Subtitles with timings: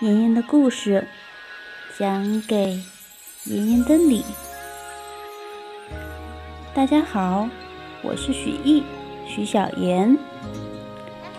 [0.00, 1.06] 妍妍的故事
[1.98, 2.80] 讲给
[3.44, 4.24] 妍妍的你。
[6.72, 7.46] 大家好，
[8.02, 8.82] 我是许艺，
[9.26, 10.16] 许小妍。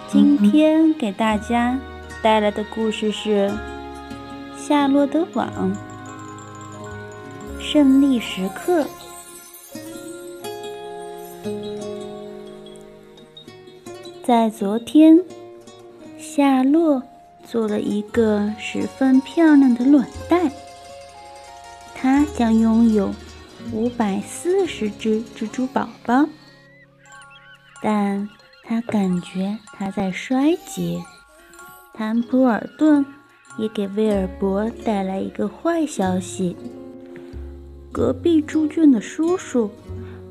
[0.07, 1.79] 今天给大家
[2.21, 3.49] 带来的故事是
[4.55, 5.75] 《夏洛的网》。
[7.59, 8.85] 胜利时刻，
[14.23, 15.19] 在昨天，
[16.19, 17.01] 夏洛。
[17.51, 20.49] 做了一个十分漂亮的卵袋，
[21.93, 23.13] 它将拥有
[23.73, 26.29] 五百四十只蜘蛛宝宝。
[27.83, 28.29] 但
[28.63, 31.03] 它感觉它在衰竭。
[31.93, 33.05] 坦普尔顿
[33.57, 36.55] 也给威尔伯带来一个坏消息：
[37.91, 39.69] 隔壁猪圈的叔叔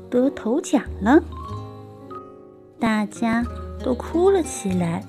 [0.09, 1.21] 得头奖了。
[2.79, 3.45] 大家
[3.83, 5.05] 都哭了起来。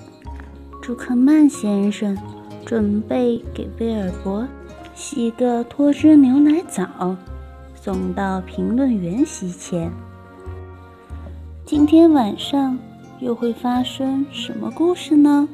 [0.83, 2.17] 朱克曼先生
[2.65, 4.45] 准备给威尔伯
[4.93, 7.15] 洗个脱脂牛奶澡，
[7.73, 9.89] 送到评论员席前。
[11.65, 12.77] 今天晚上
[13.21, 15.47] 又会发生什么故事呢？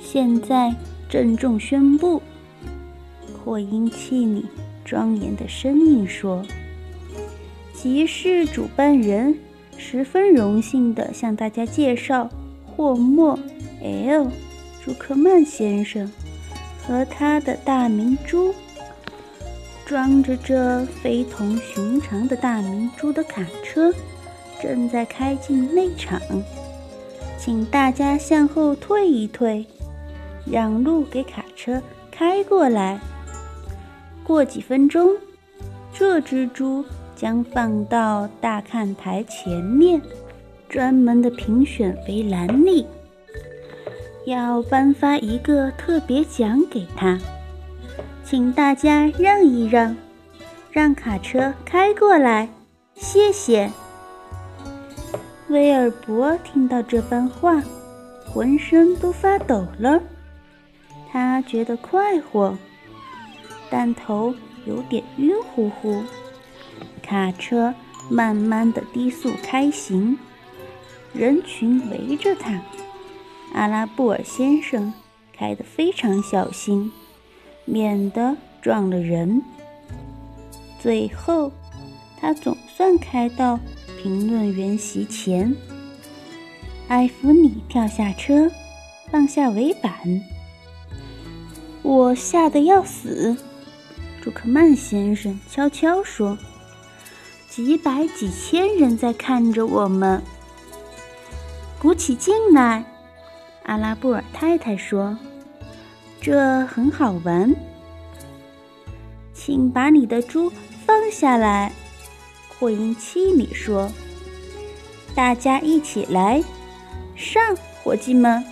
[0.00, 0.74] 现在
[1.06, 2.22] 郑重宣布，
[3.44, 4.46] 扩音器里
[4.86, 6.42] 庄严的声音说
[7.74, 9.36] ：“集市主办人。”
[9.82, 12.30] 十分荣幸地向大家介绍
[12.64, 13.36] 霍莫
[13.82, 14.30] ·L·
[14.82, 16.08] 朱克曼先生
[16.86, 18.54] 和他的大明珠。
[19.84, 23.92] 装着这非同寻常的大明珠的卡车
[24.62, 26.18] 正在开进内场，
[27.36, 29.66] 请大家向后退一退，
[30.46, 33.00] 让路给卡车开过来。
[34.22, 35.10] 过几分钟，
[35.92, 36.84] 这只猪。
[37.22, 40.02] 将放到大看台前面，
[40.68, 42.84] 专门的评选围栏里。
[44.26, 47.16] 要颁发一个特别奖给他，
[48.24, 49.96] 请大家让一让，
[50.72, 52.48] 让卡车开过来，
[52.96, 53.70] 谢谢。
[55.48, 57.62] 威尔伯听到这番话，
[58.26, 60.02] 浑身都发抖了。
[61.12, 62.58] 他觉得快活，
[63.70, 64.34] 但头
[64.66, 66.02] 有点晕乎乎。
[67.02, 67.74] 卡车
[68.08, 70.18] 慢慢的低速开行，
[71.12, 72.62] 人群围着他。
[73.52, 74.94] 阿拉布尔先生
[75.32, 76.90] 开得非常小心，
[77.64, 79.42] 免得撞了人。
[80.78, 81.52] 最后，
[82.18, 83.60] 他总算开到
[84.02, 85.54] 评论员席前。
[86.88, 88.50] 艾弗里跳下车，
[89.10, 89.92] 放下尾板。
[91.82, 93.36] 我吓得要死，
[94.22, 96.38] 朱克曼先生悄悄说。
[97.54, 100.22] 几百几千人在看着我们，
[101.78, 102.82] 鼓起劲来。
[103.64, 105.18] 阿拉布尔太太说
[106.18, 107.54] ：“这很好玩。”
[109.34, 110.50] 请把你的猪
[110.86, 111.70] 放下来。
[112.58, 113.92] 扩音器里说
[115.14, 116.42] ：“大家一起来，
[117.14, 118.42] 上，伙计们。”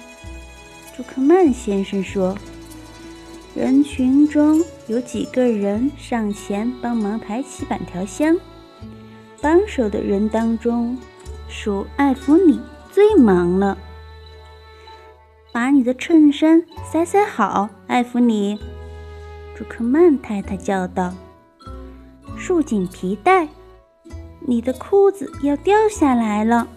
[0.95, 2.37] 朱克曼先生说
[3.57, 8.37] ：“人群中有几个人上前帮忙抬起板条箱。”
[9.41, 10.99] 帮手的人当中，
[11.49, 13.77] 属艾弗里最忙了。
[15.53, 18.59] 把你的衬衫塞塞好，艾弗里。
[19.57, 21.13] 朱克曼太太叫道
[22.39, 23.49] ：“束紧皮带，
[24.41, 26.69] 你的裤子要掉下来了。”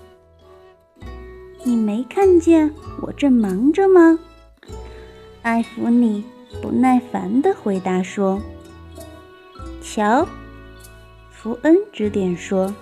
[1.64, 4.20] 你没看见我正忙着吗？
[5.44, 6.24] 艾弗里
[6.62, 8.42] 不耐烦地回答说
[9.82, 10.28] ：“瞧。”
[11.44, 12.74] 福恩指点说：“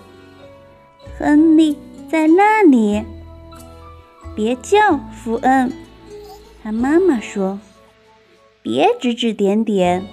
[1.18, 1.76] 亨利
[2.08, 3.02] 在那里，
[4.36, 5.72] 别叫福恩。”
[6.62, 7.58] 他妈妈说
[8.62, 10.06] ：“别指指点点。”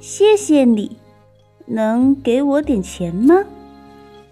[0.00, 0.96] 谢谢你，
[1.66, 3.44] 能给我点钱吗？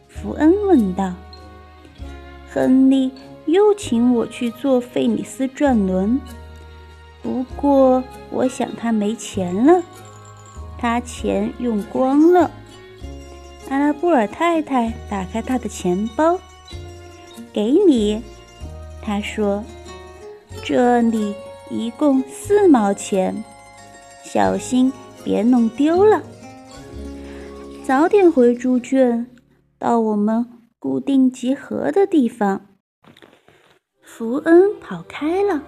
[0.09, 1.13] 福恩问道。
[2.51, 3.13] 亨利
[3.45, 6.19] 又请我去坐费里斯转轮，
[7.23, 9.83] 不过我想他没钱了，
[10.79, 12.51] 他钱用光了。
[13.71, 16.41] 阿拉布尔太太打开她的钱包，
[17.53, 18.21] 给你，
[19.01, 19.63] 她说
[20.65, 21.37] ：“这里
[21.71, 23.45] 一共四毛钱，
[24.25, 26.21] 小心别弄丢了。
[27.85, 29.25] 早点回猪圈，
[29.79, 30.45] 到我们
[30.81, 32.63] 固定集合的地方。”
[34.03, 35.63] 福恩跑开了，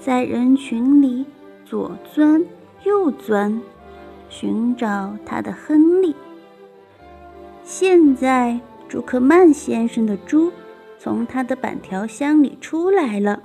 [0.00, 1.26] 在人群里
[1.66, 2.42] 左钻
[2.84, 3.60] 右钻，
[4.30, 6.16] 寻找他的亨利。
[7.74, 10.52] 现在，朱克曼先生的猪
[10.98, 13.42] 从他的板条箱里出来了。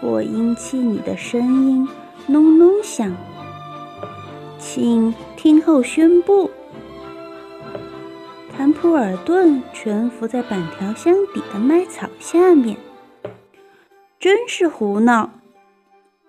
[0.00, 1.86] 扩音器里的声音
[2.26, 3.14] 隆隆响，
[4.58, 6.50] 请听候宣布。
[8.56, 12.78] 坦普尔顿蜷伏在板条箱底的麦草下面，
[14.18, 15.28] 真是胡闹！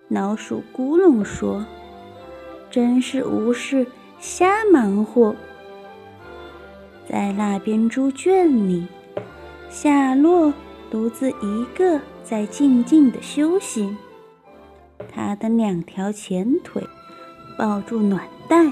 [0.08, 1.64] 老鼠咕隆说
[2.70, 3.86] ：“真是无事
[4.20, 5.34] 瞎忙活。”
[7.08, 8.86] 在那边猪圈里，
[9.70, 10.52] 夏洛
[10.90, 13.96] 独自一个在静静的休息，
[15.10, 16.86] 他的两条前腿
[17.56, 18.70] 抱住暖袋。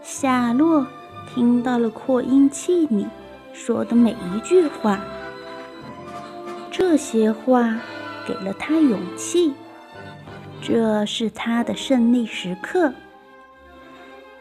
[0.00, 0.86] 夏洛
[1.34, 3.06] 听到了扩音器里
[3.52, 4.98] 说的每一句话，
[6.70, 7.78] 这些话
[8.26, 9.52] 给了他勇气。
[10.62, 12.90] 这是他的胜利时刻。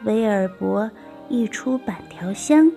[0.05, 0.89] 威尔伯。
[1.29, 2.71] 一出板条箱，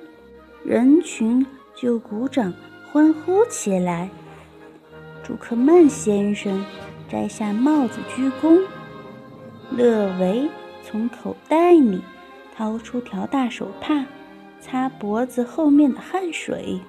[0.65, 2.53] 人群就鼓掌
[2.91, 4.09] 欢呼起来。
[5.23, 6.65] 朱克曼先生
[7.09, 8.61] 摘下帽子鞠躬。
[9.71, 10.49] 勒维
[10.83, 12.01] 从口袋里
[12.57, 14.07] 掏出条大手帕，
[14.61, 16.81] 擦脖子后面的汗水。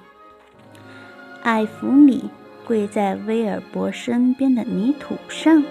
[1.42, 2.24] 艾弗里
[2.66, 5.62] 跪在威尔伯身边的泥土上，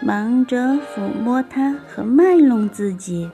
[0.00, 3.30] 忙着抚摸他和卖弄自己。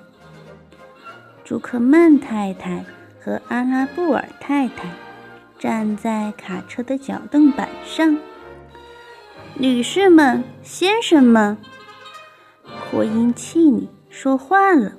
[1.51, 2.85] 朱克曼太太
[3.19, 4.89] 和阿拉布尔太太
[5.59, 8.17] 站在卡车的脚凳板上。
[9.57, 11.59] 女士们、先生们，
[12.89, 14.93] 扩音器里说话了。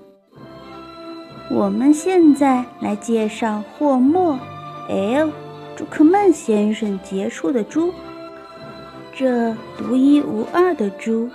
[1.49, 4.37] 我们现在来介绍霍莫
[4.89, 5.31] ·L·
[5.77, 7.93] 朱克曼先生杰出的猪。
[9.15, 11.29] 这独一无二的猪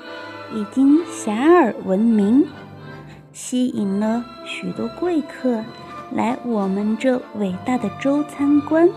[0.55, 2.47] 已经遐迩闻名。
[3.33, 5.63] 吸引了许多贵客
[6.15, 8.89] 来我们这伟大的州参观。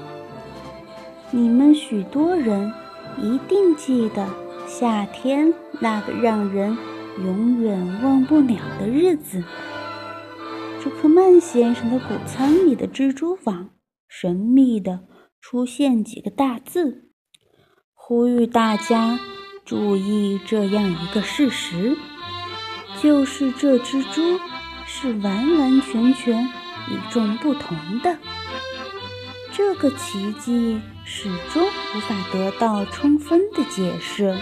[1.31, 2.71] 你们许多人
[3.17, 4.27] 一定记得
[4.67, 6.77] 夏天那个让人
[7.23, 9.43] 永远忘不了的日子。
[10.81, 13.69] 朱克曼先生的谷仓里的蜘蛛网
[14.07, 15.01] 神秘地
[15.41, 17.09] 出现几个大字，
[17.93, 19.19] 呼吁大家
[19.65, 21.97] 注意这样一个事实。
[23.01, 24.39] 就是这只猪
[25.01, 26.43] 是完完全全
[26.89, 28.17] 与众不同的，
[29.53, 31.65] 这个奇迹始终
[31.95, 34.35] 无法得到充分的解释。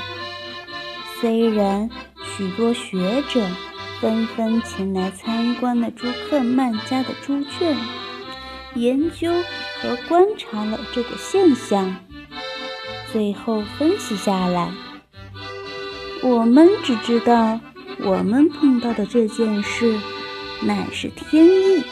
[1.19, 1.91] 虽然
[2.23, 3.47] 许多学者
[4.01, 7.77] 纷纷前来参观了朱克曼家的猪圈，
[8.73, 9.31] 研究
[9.79, 11.97] 和观察了这个现象，
[13.11, 14.71] 最后分析下来，
[16.23, 17.59] 我们只知道。
[17.99, 19.99] 我们碰到的这件事
[20.61, 21.83] 乃是天意，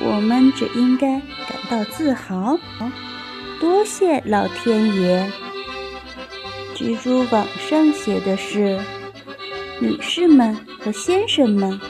[0.00, 2.58] 我们只应该感到自豪。
[3.60, 5.30] 多谢老天爷！
[6.74, 8.78] 蜘蛛网上写的是
[9.82, 11.80] ：“女士们和先生们，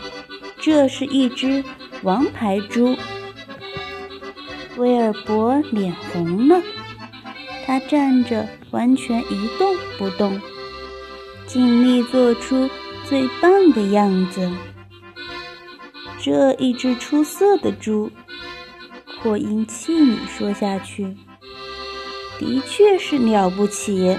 [0.59, 1.63] 这是一只
[2.03, 2.97] 王牌猪。”
[4.79, 6.63] 威尔伯脸红了，
[7.67, 10.41] 他站着完全一动不动，
[11.47, 12.69] 尽力做出。
[13.09, 14.51] 最棒的样子，
[16.29, 18.11] 这一只出色的猪，
[19.23, 21.17] 扩音器里说下去，
[22.39, 24.15] 的确是了不起。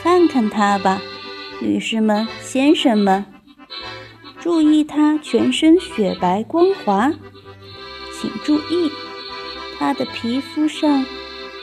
[0.00, 1.02] 看看它吧，
[1.60, 3.26] 女士们、先生们，
[4.38, 7.12] 注意它全身雪白光滑，
[8.12, 8.88] 请注意，
[9.80, 11.04] 它的皮肤上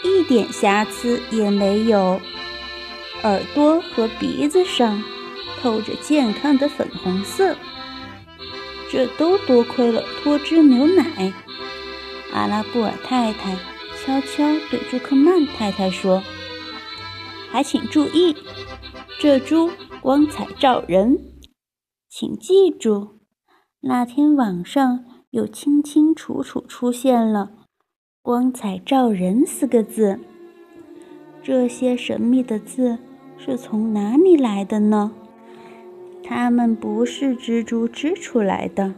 [0.04, 2.20] 一点瑕疵也没有，
[3.24, 5.02] 耳朵和鼻子上。
[5.62, 7.56] 透着健康的粉红色，
[8.94, 11.34] 这都多亏了脱脂牛奶。
[12.32, 13.56] 阿拉布尔太太
[13.98, 16.22] 悄悄对朱克曼太太说
[17.50, 18.36] ：“还请注意，
[19.20, 21.18] 这猪光彩照人。
[22.08, 23.18] 请记住，
[23.82, 27.50] 那天网上又清清楚楚出现了
[28.22, 30.20] ‘光彩照人’四个字。
[31.42, 33.00] 这些神秘的字
[33.40, 35.14] 是从哪里来的呢？”
[36.36, 38.96] 它们不是蜘蛛织出来的。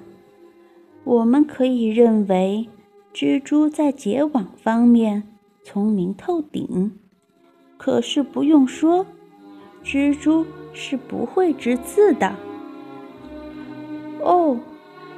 [1.04, 2.70] 我们可以认为，
[3.14, 5.24] 蜘蛛在结网方面
[5.62, 6.94] 聪明透顶。
[7.76, 9.06] 可是不用说，
[9.84, 12.34] 蜘蛛是不会织字的。
[14.22, 14.58] 哦，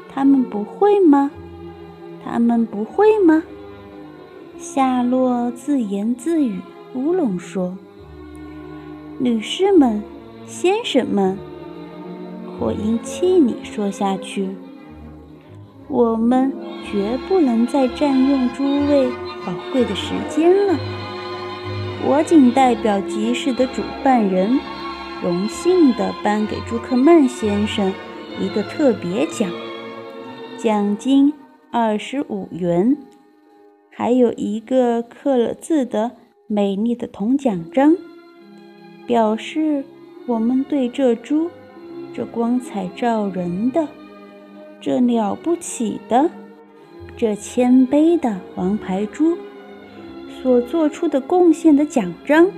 [0.09, 1.29] 他们不会吗？
[2.25, 3.43] 他们不会吗？
[4.57, 6.59] 夏洛自言自语，
[6.95, 7.77] 乌龙说
[9.21, 10.01] ：“女士们，
[10.47, 11.37] 先生们。”
[12.59, 14.49] 我应替你说下去，
[15.87, 16.51] 我们
[16.91, 19.09] 绝不能再占用诸位
[19.45, 20.73] 宝贵的时间了。
[22.09, 24.59] 我仅代表集市的主办人，
[25.23, 27.93] 荣幸地颁给朱克曼先生
[28.39, 29.49] 一个特别奖，
[30.57, 31.33] 奖金
[31.71, 32.97] 二十五元，
[33.89, 36.11] 还有一个刻了字的
[36.47, 37.95] 美丽的铜奖章，
[39.05, 39.83] 表示
[40.25, 41.49] 我们对这猪，
[42.17, 43.87] 这光彩照人的，
[44.81, 46.27] 这了不起的，
[47.15, 49.37] 这谦卑的王牌猪。
[50.41, 52.49] 所做出的贡献的奖章，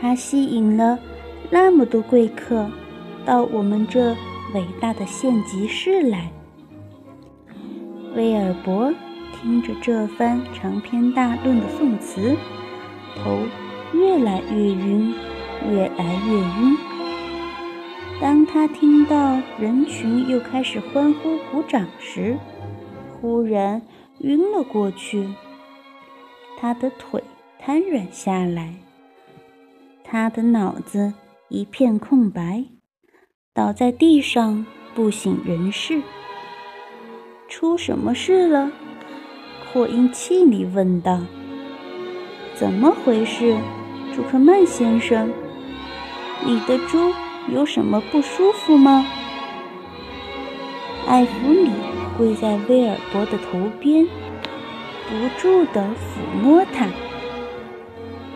[0.00, 0.98] 它吸引了
[1.50, 2.66] 那么多贵客
[3.26, 4.12] 到我们这
[4.54, 6.32] 伟大的县级市来。
[8.14, 8.90] 威尔伯
[9.34, 12.34] 听着这番长篇大论的宋词，
[13.22, 13.40] 头
[13.92, 15.12] 越来越晕，
[15.70, 16.85] 越来越晕。
[18.18, 22.38] 当他听到人群又开始欢呼鼓掌时，
[23.12, 23.82] 忽然
[24.20, 25.28] 晕了过去。
[26.58, 27.22] 他的腿
[27.58, 28.74] 瘫软下来，
[30.02, 31.12] 他的脑子
[31.50, 32.64] 一片空白，
[33.52, 36.02] 倒在地上不省人事。
[37.48, 38.72] 出什么事了？
[39.70, 41.20] 扩音器里问道。
[42.54, 43.54] 怎么回事，
[44.14, 45.30] 朱克曼先生？
[46.44, 47.12] 你的猪
[47.48, 49.06] 有什么不舒服吗？
[51.06, 51.70] 艾弗里
[52.18, 54.06] 跪在威尔伯的头边。
[55.08, 56.88] 不住地抚摸它。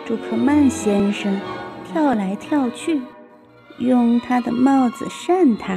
[0.07, 1.41] 朱克曼先生
[1.85, 3.03] 跳来跳去，
[3.79, 5.77] 用他的帽子扇它。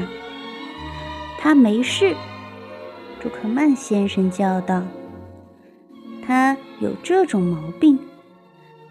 [1.39, 2.15] 他没事，
[3.19, 4.83] 朱克曼先生叫道。
[6.23, 7.97] 他有这种毛病，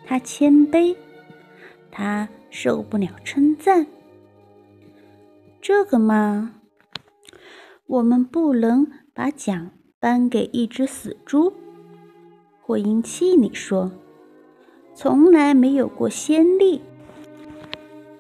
[0.05, 0.97] 他谦卑，
[1.93, 3.87] 他受不了称赞。
[5.63, 6.55] 这个嘛，
[7.87, 11.53] 我们不能把奖颁给一只死猪。
[12.61, 13.93] 扩音器里说
[14.93, 16.81] ：“从来没有过先例。”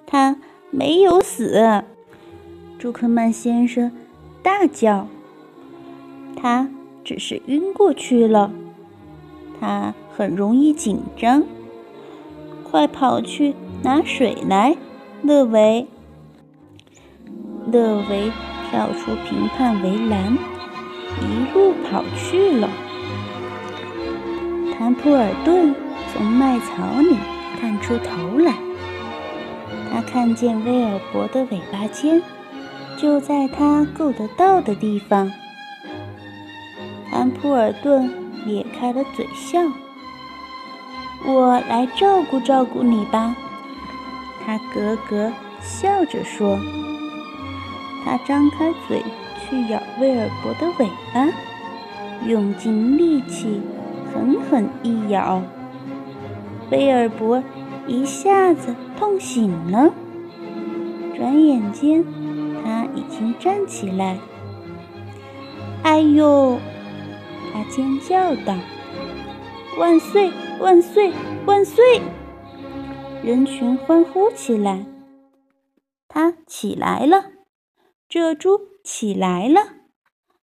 [0.07, 0.39] 他
[0.71, 1.83] 没有死，
[2.79, 3.91] 朱克曼先生
[4.41, 5.09] 大叫
[6.41, 6.71] ：“他
[7.03, 8.53] 只是晕过去了。
[9.59, 11.43] 他很容易紧张，
[12.63, 14.77] 快跑去拿水来，
[15.25, 15.89] 勒维。”
[17.73, 18.31] 勒维
[18.71, 20.37] 跳出评判围栏，
[21.23, 22.69] 一路跑去了。
[24.77, 25.75] 谭普尔顿
[26.13, 27.17] 从麦草里
[27.59, 28.53] 探出头来，
[29.91, 32.23] 他看见威尔伯的尾巴尖
[32.99, 35.33] 就在他够得到的地方。
[37.11, 38.13] 谭普尔顿
[38.45, 39.61] 咧开了嘴笑
[41.27, 43.35] ：“我来照顾照顾你吧。”
[44.45, 46.59] 他咯咯笑着说。
[48.05, 49.03] 他张开嘴
[49.41, 51.29] 去咬威尔伯的尾巴，
[52.27, 53.61] 用尽力气。
[54.15, 55.41] 狠狠一咬，
[56.71, 57.43] 威尔伯
[57.87, 59.91] 一下子痛醒了。
[61.17, 62.05] 转眼间，
[62.63, 64.19] 他已经站起来。
[65.83, 66.59] 哎呦！
[67.55, 68.55] 他尖叫道
[69.81, 70.31] ：“万岁！
[70.61, 71.11] 万岁！
[71.47, 72.03] 万岁！”
[73.25, 74.85] 人群欢呼起来。
[76.07, 77.32] 他起来了，
[78.13, 79.63] 这猪起来了，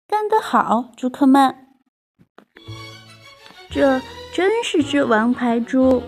[0.09, 1.69] 干得好，朱克曼！
[3.71, 4.03] 这
[4.35, 6.03] 真是只王牌猪，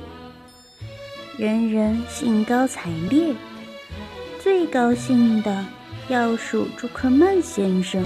[1.38, 3.36] 人人兴高采烈。
[4.42, 5.64] 最高兴的
[6.08, 8.04] 要数朱克曼先生，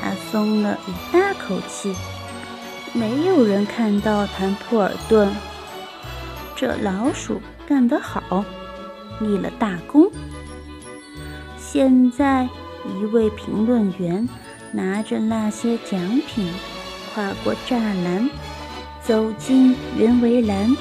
[0.00, 1.94] 他松了一大口气。
[2.94, 5.30] 没有人看到谭普尔顿，
[6.56, 8.42] 这老鼠干得好，
[9.20, 10.10] 立了大功。
[11.72, 12.48] 现在，
[12.84, 14.28] 一位评论员
[14.72, 16.52] 拿着那些奖品。
[17.14, 18.28] 跨过栅栏，
[19.00, 20.76] 走进圆围栏。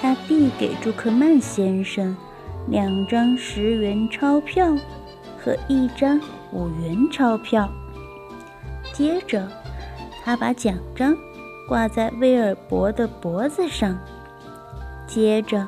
[0.00, 2.16] 他递给朱克曼先生
[2.68, 4.78] 两张十元钞票
[5.42, 6.20] 和一张
[6.52, 7.68] 五元钞票。
[8.92, 9.44] 接着，
[10.24, 11.16] 他把奖章
[11.68, 13.98] 挂在威尔伯的脖子上。
[15.08, 15.66] 接着，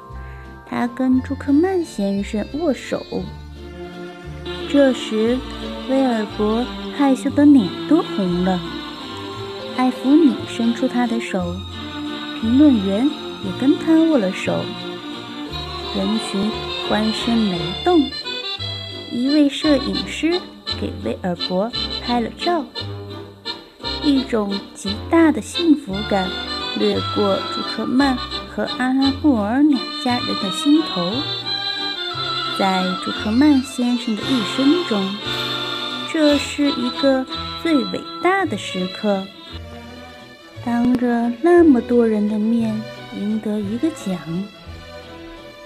[0.64, 3.04] 他跟朱克曼先生握手。
[4.72, 5.36] 这时，
[5.88, 6.64] 威尔伯
[6.96, 8.60] 害羞的脸都红了。
[9.76, 11.56] 艾弗里伸出他的手，
[12.40, 13.04] 评论员
[13.44, 14.64] 也跟他握了手。
[15.96, 16.48] 人群
[16.88, 18.08] 欢声雷动，
[19.10, 20.40] 一位摄影师
[20.80, 21.68] 给威尔伯
[22.00, 22.64] 拍了照。
[24.04, 26.30] 一种极大的幸福感
[26.78, 28.16] 掠过朱克曼
[28.48, 31.10] 和阿拉布尔两家人的心头。
[32.60, 35.16] 在朱克曼先生的一生中，
[36.12, 37.24] 这是一个
[37.62, 39.24] 最伟大的时刻。
[40.62, 42.78] 当着那么多人的面
[43.18, 44.18] 赢得一个奖，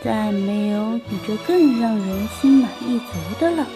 [0.05, 3.67] 再没有比这更让人心满意足的了。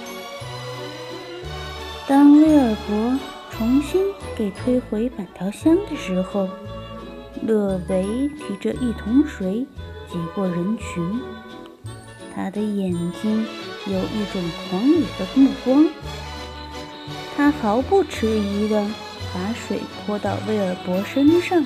[2.06, 3.18] 当威尔伯
[3.50, 4.00] 重新
[4.36, 6.48] 给推回板条箱的时候，
[7.44, 9.66] 勒维提着一桶水
[10.08, 11.20] 挤过人群，
[12.38, 13.44] 他的眼睛
[13.88, 14.40] 有一种
[14.70, 15.84] 狂野的目光。
[17.34, 18.80] 他毫不迟疑地
[19.34, 21.64] 把水泼到威尔伯身上，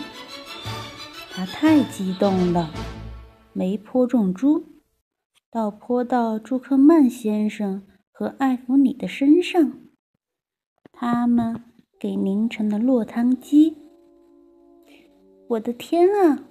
[1.30, 2.70] 他太激动了，
[3.52, 4.64] 没泼中猪，
[5.50, 9.74] 倒泼到朱克曼先生和艾弗里的身上。
[10.90, 11.64] 他们
[12.00, 13.76] 给凝成了落汤鸡。
[15.50, 16.44] 我的天啊！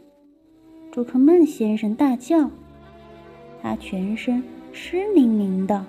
[0.91, 2.51] 朱克曼先生大叫，
[3.62, 5.86] 他全身湿淋淋的。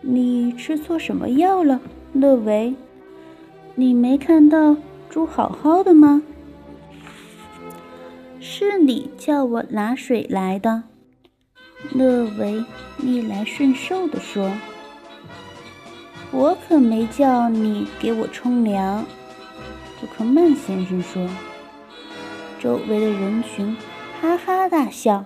[0.00, 1.80] 你吃错什么药了，
[2.12, 2.74] 乐维？
[3.74, 4.76] 你没看到
[5.10, 6.22] 猪好好的吗？
[8.40, 10.84] 是你叫我拿水来的。
[11.92, 12.64] 乐维
[12.98, 14.52] 逆来顺受地说。
[16.32, 19.04] 我可没叫你给我冲凉，
[20.00, 21.28] 朱克曼先生说。
[22.58, 23.76] 周围的人群
[24.20, 25.24] 哈哈大笑，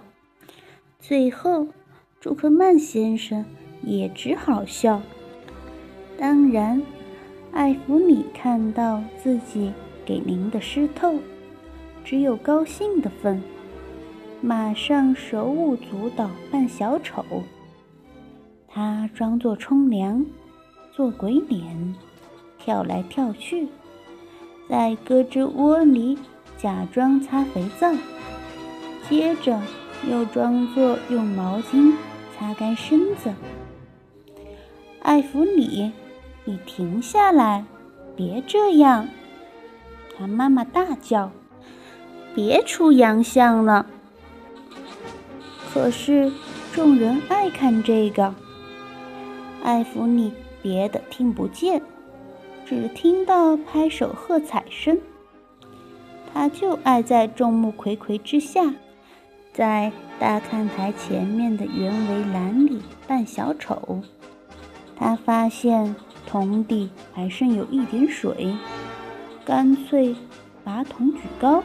[1.01, 1.67] 最后
[2.21, 3.45] 朱克曼先生
[3.83, 5.01] 也只好笑。
[6.19, 6.83] 当然，
[7.53, 9.73] 艾弗里看到自己
[10.05, 11.15] 给淋得湿透，
[12.05, 13.43] 只有高兴的份，
[14.41, 17.25] 马上手舞足蹈扮小丑。
[18.69, 20.25] 他装作冲凉。
[20.93, 21.95] 做鬼脸，
[22.59, 23.69] 跳来跳去，
[24.69, 26.19] 在胳肢窝里
[26.59, 27.95] 假装擦肥皂，
[29.09, 29.59] 接着
[30.09, 31.93] 又装作用毛巾
[32.37, 33.33] 擦干身子。
[35.03, 35.93] 艾弗里，
[36.45, 37.65] 你停下来，
[38.15, 39.09] 别这样！
[40.17, 41.31] 他妈妈大叫
[42.35, 43.87] ：“别出洋相了！”
[45.73, 46.31] 可是
[46.73, 48.35] 众人爱看这个，
[49.63, 50.33] 艾弗里。
[50.63, 51.81] 别的听不见，
[52.67, 55.01] 只听到拍手喝彩声。
[56.35, 58.75] 他就爱在众目睽睽之下，
[59.61, 64.01] 在大看台前面的圆围栏里扮小丑。
[64.97, 65.95] 他发现
[66.27, 68.57] 桶底还剩有一点水，
[69.45, 70.17] 干脆
[70.65, 71.63] 把桶举高，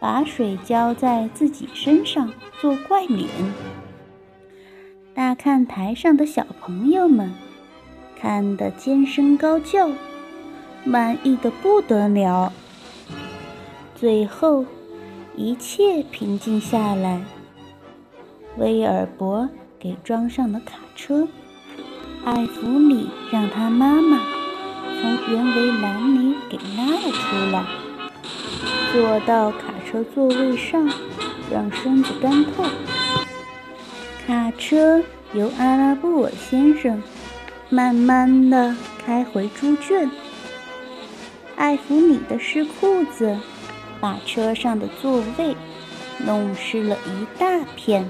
[0.00, 2.32] 把水浇在自己身上
[2.62, 3.28] 做怪脸。
[5.12, 7.30] 大看台上的小朋友们。
[8.18, 9.90] 看得尖声高叫，
[10.84, 12.50] 满意的不得了。
[13.94, 14.64] 最后，
[15.36, 17.20] 一切平静下来。
[18.56, 21.28] 威尔伯给装上了卡车，
[22.24, 24.18] 艾弗里让他妈妈
[24.84, 27.64] 从圆围栏里给拉了出来，
[28.92, 30.90] 坐到卡车座位上，
[31.52, 32.64] 让身子干透。
[34.26, 35.02] 卡车
[35.34, 37.02] 由阿拉布尔先生。
[37.68, 40.08] 慢慢的开回猪圈，
[41.56, 43.36] 艾弗里的湿裤子
[44.06, 45.56] 把车上的座位
[46.24, 48.08] 弄湿了一大片。